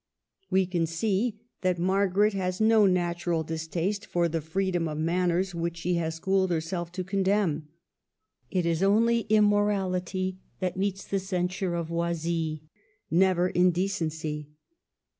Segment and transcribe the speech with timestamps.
[0.49, 5.53] We can see that Margaret has no natural dis taste for the freedom of manners
[5.53, 7.67] which she has schooled herself to condemn.
[8.49, 12.61] It is only immor ality that meets the censure of Oisille,—
[13.23, 14.49] never indecency.